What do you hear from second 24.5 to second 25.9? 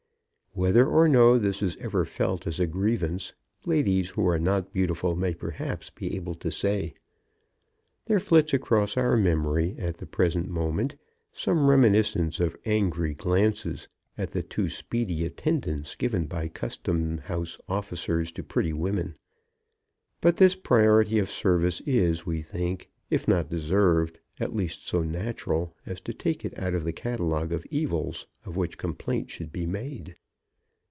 least so natural,